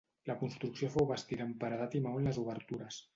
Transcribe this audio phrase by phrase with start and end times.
[0.29, 2.99] La construcció fou bastida amb paredat i maó en les obertures.